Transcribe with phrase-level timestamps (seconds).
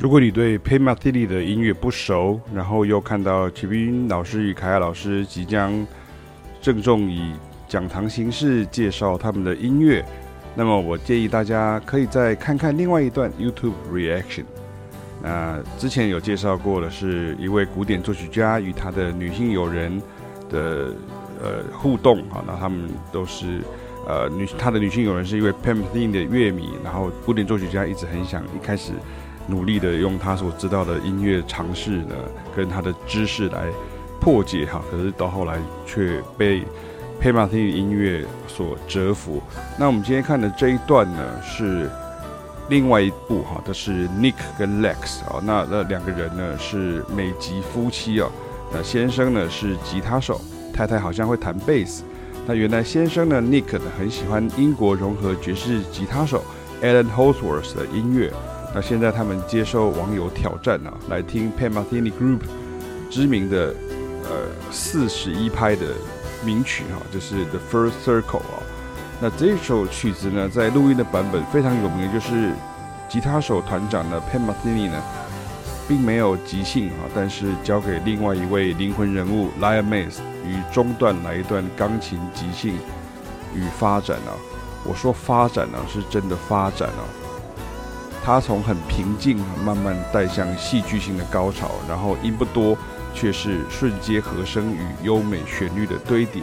[0.00, 5.86] 如果你对 Pat Metheny 的音乐不熟，然后又看到齐斌老师与凯亚老师即将
[6.62, 7.34] 郑重以
[7.68, 10.02] 讲堂形式介绍他们的音乐，
[10.54, 14.44] 那么我建议大家可以再看看另外一段 YouTube Reaction。
[15.22, 20.00] 那之前有介绍过的是一位古典作曲家与他的女性友人
[20.48, 20.94] 的
[21.42, 23.60] 呃互动，啊，那他们都是
[24.08, 28.92] 呃女他的女性友人是一位 Pat Metheny 的乐迷，然后古典作曲家一直很想一开始。
[29.50, 32.14] 努力的用他所知道的音乐尝试呢，
[32.56, 33.66] 跟他的知识来
[34.20, 36.60] 破解哈，可是到后来却被
[37.20, 39.42] Pat Metheny 音乐所折服。
[39.76, 41.90] 那我们今天看的这一段呢，是
[42.68, 48.30] 另外一部哈，这是 Nick 跟 Lex 啊，那那两个人呢是美籍夫妻啊，
[48.72, 50.40] 那先生呢是吉他手，
[50.72, 52.04] 太太好像会弹贝斯。
[52.46, 56.44] 那原来先生呢 Nick 呢很喜欢英国融合爵士吉他手
[56.82, 58.32] Alan Holsworth 的音乐。
[58.72, 62.40] 那现在他们接受网友挑战啊，来听 Pan Metheny Group
[63.10, 63.74] 知名的
[64.24, 65.86] 呃四十一拍的
[66.44, 68.62] 名曲哈，就是 The First Circle 啊。
[69.20, 72.52] 那这首曲子呢，在录音的版本非常有名，就是
[73.08, 75.02] 吉他手团长的 Pan Metheny 呢，
[75.88, 82.74] 并没有即兴啊，但是交给另外一位灵魂人物 Liam Mays 于中段来一段钢琴即兴
[83.52, 84.32] 与发展啊。
[84.84, 87.02] 我说发展啊，是真的发展啊。
[88.22, 92.76] 他从很平静，慢慢带向戏剧性的高潮，然后音不多，
[93.14, 96.42] 却是瞬间和声与优美旋律的堆叠。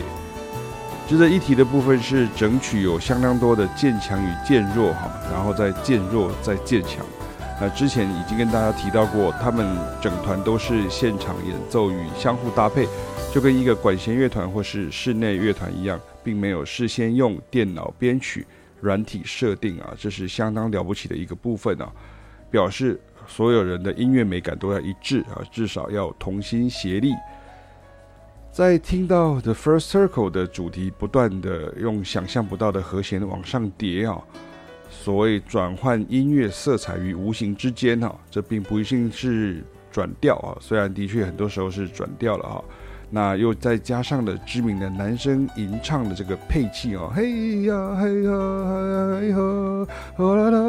[1.08, 7.06] 值得一提的部分是，整曲有相当多的渐强与渐弱，哈，然后再渐弱再渐强。
[7.62, 9.66] 那之前已经跟大家提到过，他们
[10.02, 12.88] 整团都是现场演奏与相互搭配，
[13.34, 18.46] 就跟一个管弦乐团或是室内乐团一样，并没有事先用电脑编曲。
[18.82, 21.92] 软体设定啊，这是相当了不起的一个部分啊，
[22.52, 27.14] 表示所有人的音乐美感都要一致啊，至少要同心协力。
[28.52, 34.20] 在听到 The First Circle 的主题不断的用想象不到的和弦往上叠啊，
[34.90, 42.64] 所谓转换音乐色彩于无形之间啊，这并不一定是转调啊，虽然的确很多时候是转调了哈。
[43.10, 48.32] 那又再加上了知名的男声吟唱的这个配器哦，嘿呀嘿呀
[49.22, 49.38] 嘿呀，
[50.18, 50.60] 啦啦啦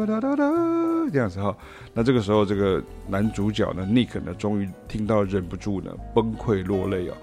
[0.08, 1.56] 啦啦啦，这样子哈。
[1.94, 7.14] 那这个时候，这个男主角呢，Nick 呢，终于听到忍不住呢崩溃落泪哦。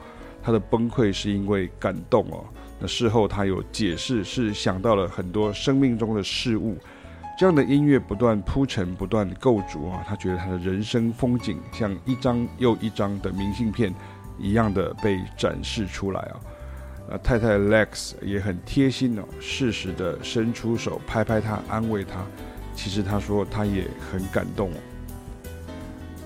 [0.43, 2.45] 他的崩溃是因为感动哦。
[2.79, 6.77] 那事后他有解释，是想到了很多生命中的事物。
[7.41, 13.95] 这样的音乐不断铺陈，不断构筑啊，他觉得他的人生风景像一张又一张的明信片
[14.39, 16.37] 一样的被展示出来啊。
[17.09, 22.23] 呃，太太 Lex 也很贴心哦，适时的伸出手拍拍他，安慰他。
[22.75, 24.77] 其实他说他也很感动哦。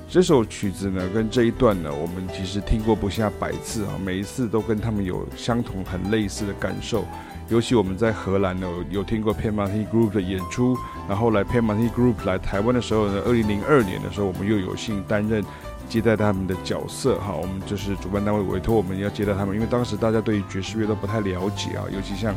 [0.08, 7.04] 这首曲子呢，跟这一段呢，我们其实听过不下百次啊，每一次都跟他们有相同很类似的感受。
[7.48, 10.76] 尤其我们在荷兰呢，有听过 Pat Metheny Group 的演出，
[11.08, 15.44] 然后来 Pat Metheny Group 来台湾的时候呢，二零零二年的时候，我们又有幸担任
[15.88, 17.34] 接待他们的角色哈。
[17.34, 22.34] 我们就是主办单位委托我们要接待他们，因为当时大家对爵士乐都不太了解啊，尤其像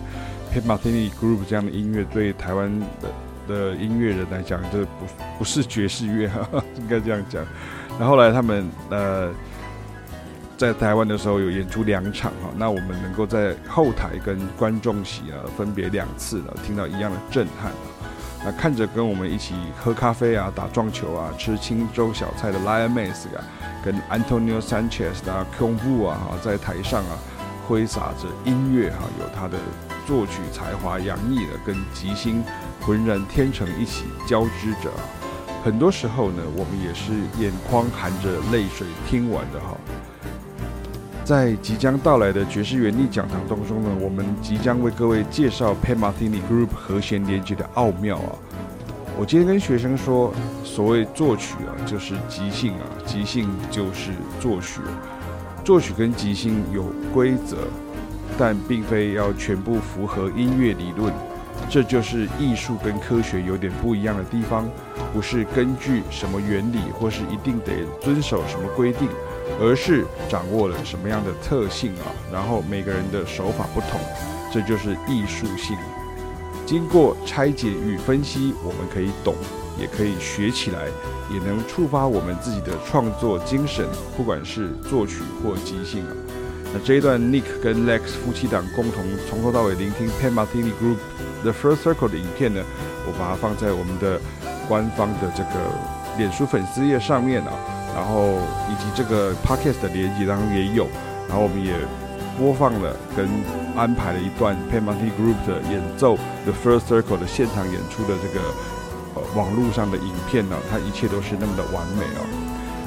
[0.53, 2.69] Pat Metheny Group 这样的音乐，对台湾
[3.01, 3.09] 的
[3.47, 5.05] 的音乐人来讲，这不
[5.39, 7.41] 不是爵士乐哈，应该这样讲。
[7.97, 9.31] 然后来他们呃。
[10.57, 17.71] 在台湾的时候有演出两场哈，那我们能够在后台跟观众席啊分别两次了，听到一样的震撼，
[18.43, 23.45] 那看着跟我们一起喝咖啡啊、打撞球啊、吃青州小菜的 Liam Mace 啊，
[23.85, 27.19] 跟 Antonio Sanchez 啊、Kong Fu 啊，在台上啊
[27.67, 29.59] 挥洒着音乐哈，有他的
[30.07, 32.43] 作曲才华洋溢的跟即兴
[32.81, 34.89] 浑然天成一起交织着，
[35.63, 39.77] 很多时候呢，我们也是眼眶含着泪水听完的哈。
[41.27, 48.31] 在即将到来的爵士园地讲堂当中呢，我们即将为各位介绍 Pat Metheny Group 和弦连接的奥妙啊！
[49.19, 50.33] 我今天跟学生说，
[50.63, 54.79] 所谓作曲啊，就是即兴啊，即兴就是作曲。
[55.65, 57.57] 作曲跟即兴有规则，
[58.37, 61.13] 但并非要全部符合音乐理论。
[61.69, 64.65] 这就是艺术跟科学有点不一样的地方，
[65.11, 69.09] 不是根据什么原理，或是一定得遵守什么规定。
[69.59, 73.99] 而是掌握了什么样的特性啊，然后每个人的手法不同，
[74.51, 75.77] 这就是艺术性。
[76.65, 79.35] 经过拆解与分析，我们可以懂，
[79.79, 80.87] 也可以学起来，
[81.31, 86.11] 也能触发我们自己的创作精神，不管是作曲或即兴啊。
[86.73, 90.97] 那这一段 Nick 跟 Lex 夫妻档共同从头到尾聆听 Pan Martini Group
[91.41, 92.61] The First Circle 的影片呢，
[93.05, 94.19] 我把它放在我们的
[94.67, 95.51] 官方的这个
[96.17, 97.53] 脸书粉丝页上面啊，
[97.97, 98.37] 然后
[98.69, 100.87] 以及这个 Podcast 的连接当中也有，
[101.27, 101.73] 然后我们也
[102.37, 103.27] 播放了跟
[103.75, 106.15] 安排了一段 Pat Metheny Group 的演奏
[106.45, 108.45] The First Circle 的现场演出的这个
[109.15, 112.21] 呃网络上的影片呢，它一切都是那么的完美哦。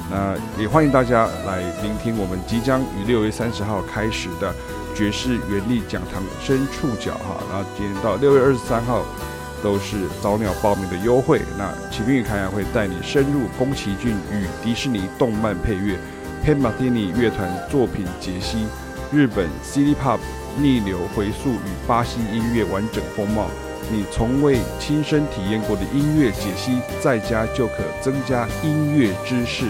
[0.09, 4.55] 那也欢迎大家来聆听我们即将于六月三十号开始的
[4.95, 9.03] 爵士原力讲堂深触角哈，然后今天到六月二十三号
[9.63, 11.41] 都是早鸟报名的优惠。
[11.57, 15.97] 那启斌与凯阳会带你深入宫崎骏与迪士尼动漫配乐
[16.45, 18.65] ，Pat Metheny 乐团作品解析，
[19.11, 20.19] 日本 City Pop
[20.57, 23.47] 逆流回溯与巴西音乐完整风貌，
[23.91, 29.65] 你从未亲身体验过的音乐解析，在家就可增加音乐知识。